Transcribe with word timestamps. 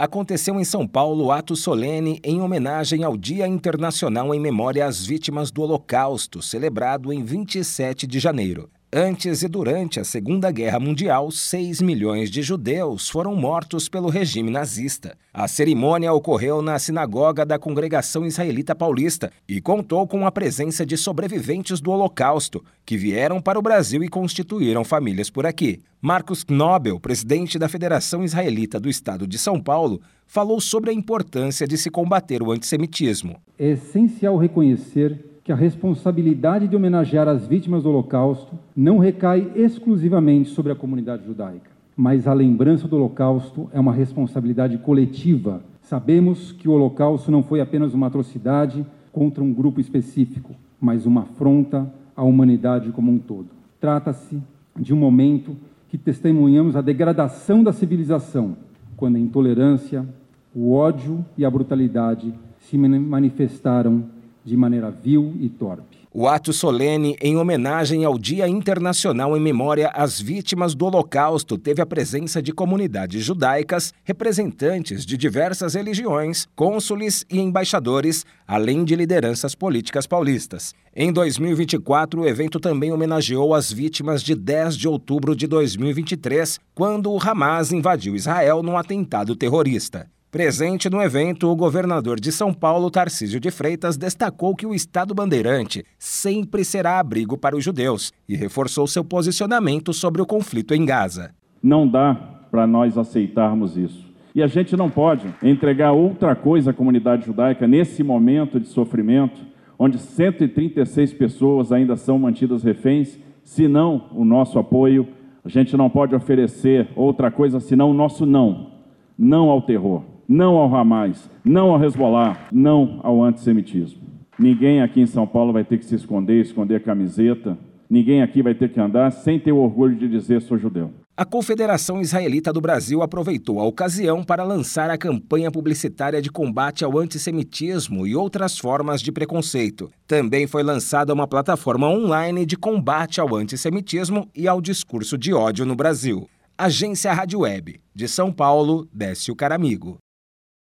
aconteceu 0.00 0.58
em 0.58 0.64
São 0.64 0.88
Paulo 0.88 1.30
ato 1.30 1.54
solene 1.54 2.18
em 2.24 2.40
homenagem 2.40 3.04
ao 3.04 3.18
Dia 3.18 3.46
Internacional 3.46 4.34
em 4.34 4.40
Memória 4.40 4.86
às 4.86 5.04
Vítimas 5.04 5.50
do 5.50 5.60
Holocausto, 5.60 6.40
celebrado 6.40 7.12
em 7.12 7.22
27 7.22 8.06
de 8.06 8.18
janeiro. 8.18 8.70
Antes 8.92 9.44
e 9.44 9.48
durante 9.48 10.00
a 10.00 10.04
Segunda 10.04 10.50
Guerra 10.50 10.80
Mundial, 10.80 11.30
6 11.30 11.80
milhões 11.80 12.28
de 12.28 12.42
judeus 12.42 13.08
foram 13.08 13.36
mortos 13.36 13.88
pelo 13.88 14.08
regime 14.08 14.50
nazista. 14.50 15.16
A 15.32 15.46
cerimônia 15.46 16.12
ocorreu 16.12 16.60
na 16.60 16.76
sinagoga 16.76 17.46
da 17.46 17.56
Congregação 17.56 18.26
Israelita 18.26 18.74
Paulista 18.74 19.30
e 19.48 19.60
contou 19.60 20.08
com 20.08 20.26
a 20.26 20.32
presença 20.32 20.84
de 20.84 20.96
sobreviventes 20.96 21.80
do 21.80 21.92
Holocausto, 21.92 22.64
que 22.84 22.96
vieram 22.96 23.40
para 23.40 23.60
o 23.60 23.62
Brasil 23.62 24.02
e 24.02 24.08
constituíram 24.08 24.82
famílias 24.82 25.30
por 25.30 25.46
aqui. 25.46 25.78
Marcos 26.02 26.42
Knobel, 26.42 26.98
presidente 26.98 27.60
da 27.60 27.68
Federação 27.68 28.24
Israelita 28.24 28.80
do 28.80 28.88
Estado 28.88 29.24
de 29.24 29.38
São 29.38 29.60
Paulo, 29.60 30.00
falou 30.26 30.60
sobre 30.60 30.90
a 30.90 30.92
importância 30.92 31.64
de 31.64 31.78
se 31.78 31.90
combater 31.90 32.42
o 32.42 32.50
antissemitismo. 32.50 33.36
É 33.56 33.68
essencial 33.68 34.36
reconhecer 34.36 35.29
que 35.50 35.52
a 35.52 35.56
responsabilidade 35.56 36.68
de 36.68 36.76
homenagear 36.76 37.26
as 37.26 37.44
vítimas 37.44 37.82
do 37.82 37.88
Holocausto 37.88 38.56
não 38.76 38.98
recai 38.98 39.50
exclusivamente 39.56 40.50
sobre 40.50 40.70
a 40.70 40.76
comunidade 40.76 41.26
judaica, 41.26 41.68
mas 41.96 42.28
a 42.28 42.32
lembrança 42.32 42.86
do 42.86 42.94
Holocausto 42.94 43.68
é 43.72 43.80
uma 43.80 43.92
responsabilidade 43.92 44.78
coletiva. 44.78 45.60
Sabemos 45.82 46.52
que 46.52 46.68
o 46.68 46.72
Holocausto 46.72 47.32
não 47.32 47.42
foi 47.42 47.60
apenas 47.60 47.94
uma 47.94 48.06
atrocidade 48.06 48.86
contra 49.10 49.42
um 49.42 49.52
grupo 49.52 49.80
específico, 49.80 50.54
mas 50.80 51.04
uma 51.04 51.22
afronta 51.22 51.92
à 52.14 52.22
humanidade 52.22 52.92
como 52.92 53.10
um 53.10 53.18
todo. 53.18 53.48
Trata-se 53.80 54.40
de 54.78 54.94
um 54.94 54.98
momento 54.98 55.56
que 55.88 55.98
testemunhamos 55.98 56.76
a 56.76 56.80
degradação 56.80 57.64
da 57.64 57.72
civilização, 57.72 58.56
quando 58.96 59.16
a 59.16 59.18
intolerância, 59.18 60.06
o 60.54 60.70
ódio 60.70 61.24
e 61.36 61.44
a 61.44 61.50
brutalidade 61.50 62.32
se 62.60 62.78
manifestaram 62.78 64.19
de 64.44 64.56
maneira 64.56 64.90
vil 64.90 65.34
e 65.40 65.48
torpe. 65.48 66.00
O 66.12 66.26
ato 66.26 66.52
solene 66.52 67.16
em 67.20 67.36
homenagem 67.36 68.04
ao 68.04 68.18
Dia 68.18 68.48
Internacional 68.48 69.36
em 69.36 69.40
Memória 69.40 69.92
às 69.94 70.20
Vítimas 70.20 70.74
do 70.74 70.84
Holocausto 70.86 71.56
teve 71.56 71.80
a 71.80 71.86
presença 71.86 72.42
de 72.42 72.52
comunidades 72.52 73.24
judaicas, 73.24 73.94
representantes 74.02 75.06
de 75.06 75.16
diversas 75.16 75.74
religiões, 75.74 76.48
cônsules 76.56 77.24
e 77.30 77.38
embaixadores, 77.38 78.26
além 78.44 78.82
de 78.82 78.96
lideranças 78.96 79.54
políticas 79.54 80.04
paulistas. 80.04 80.74
Em 80.96 81.12
2024, 81.12 82.22
o 82.22 82.26
evento 82.26 82.58
também 82.58 82.90
homenageou 82.90 83.54
as 83.54 83.70
vítimas 83.70 84.20
de 84.20 84.34
10 84.34 84.76
de 84.76 84.88
outubro 84.88 85.36
de 85.36 85.46
2023, 85.46 86.58
quando 86.74 87.12
o 87.12 87.20
Hamas 87.22 87.70
invadiu 87.70 88.16
Israel 88.16 88.64
num 88.64 88.76
atentado 88.76 89.36
terrorista. 89.36 90.08
Presente 90.30 90.88
no 90.88 91.02
evento, 91.02 91.48
o 91.48 91.56
governador 91.56 92.20
de 92.20 92.30
São 92.30 92.54
Paulo, 92.54 92.88
Tarcísio 92.88 93.40
de 93.40 93.50
Freitas, 93.50 93.96
destacou 93.96 94.54
que 94.54 94.64
o 94.64 94.72
Estado 94.72 95.12
bandeirante 95.12 95.84
sempre 95.98 96.64
será 96.64 97.00
abrigo 97.00 97.36
para 97.36 97.56
os 97.56 97.64
judeus 97.64 98.12
e 98.28 98.36
reforçou 98.36 98.86
seu 98.86 99.02
posicionamento 99.02 99.92
sobre 99.92 100.22
o 100.22 100.26
conflito 100.26 100.72
em 100.72 100.84
Gaza. 100.84 101.32
Não 101.60 101.84
dá 101.84 102.14
para 102.48 102.64
nós 102.64 102.96
aceitarmos 102.96 103.76
isso. 103.76 104.08
E 104.32 104.40
a 104.40 104.46
gente 104.46 104.76
não 104.76 104.88
pode 104.88 105.26
entregar 105.42 105.90
outra 105.90 106.36
coisa 106.36 106.70
à 106.70 106.74
comunidade 106.74 107.26
judaica 107.26 107.66
nesse 107.66 108.04
momento 108.04 108.60
de 108.60 108.68
sofrimento, 108.68 109.40
onde 109.76 109.98
136 109.98 111.12
pessoas 111.12 111.72
ainda 111.72 111.96
são 111.96 112.20
mantidas 112.20 112.62
reféns, 112.62 113.18
senão 113.42 114.06
o 114.14 114.24
nosso 114.24 114.60
apoio. 114.60 115.08
A 115.44 115.48
gente 115.48 115.76
não 115.76 115.90
pode 115.90 116.14
oferecer 116.14 116.88
outra 116.94 117.32
coisa 117.32 117.58
senão 117.58 117.90
o 117.90 117.94
nosso 117.94 118.24
não. 118.24 118.78
Não 119.18 119.50
ao 119.50 119.60
terror 119.60 120.09
não 120.30 120.54
ao 120.58 120.72
Hamas, 120.72 121.28
não 121.44 121.72
ao 121.72 121.82
Hezbollah, 121.82 122.46
não 122.52 123.00
ao 123.02 123.20
antissemitismo. 123.20 124.00
Ninguém 124.38 124.80
aqui 124.80 125.00
em 125.00 125.06
São 125.06 125.26
Paulo 125.26 125.52
vai 125.52 125.64
ter 125.64 125.76
que 125.76 125.84
se 125.84 125.96
esconder, 125.96 126.40
esconder 126.40 126.76
a 126.76 126.80
camiseta. 126.80 127.58
Ninguém 127.90 128.22
aqui 128.22 128.40
vai 128.40 128.54
ter 128.54 128.72
que 128.72 128.78
andar 128.78 129.10
sem 129.10 129.40
ter 129.40 129.50
o 129.50 129.56
orgulho 129.56 129.96
de 129.96 130.06
dizer 130.06 130.40
sou 130.40 130.56
judeu. 130.56 130.92
A 131.16 131.24
Confederação 131.24 132.00
Israelita 132.00 132.52
do 132.52 132.60
Brasil 132.60 133.02
aproveitou 133.02 133.58
a 133.58 133.64
ocasião 133.64 134.22
para 134.22 134.44
lançar 134.44 134.88
a 134.88 134.96
campanha 134.96 135.50
publicitária 135.50 136.22
de 136.22 136.30
combate 136.30 136.84
ao 136.84 136.96
antissemitismo 136.96 138.06
e 138.06 138.14
outras 138.14 138.56
formas 138.56 139.02
de 139.02 139.10
preconceito. 139.10 139.90
Também 140.06 140.46
foi 140.46 140.62
lançada 140.62 141.12
uma 141.12 141.26
plataforma 141.26 141.88
online 141.88 142.46
de 142.46 142.56
combate 142.56 143.20
ao 143.20 143.34
antissemitismo 143.34 144.28
e 144.32 144.46
ao 144.46 144.60
discurso 144.60 145.18
de 145.18 145.34
ódio 145.34 145.66
no 145.66 145.74
Brasil. 145.74 146.28
Agência 146.56 147.12
Rádio 147.12 147.40
Web. 147.40 147.80
De 147.92 148.06
São 148.06 148.32
Paulo, 148.32 148.88
Décio 148.94 149.34
Caramigo. 149.34 149.98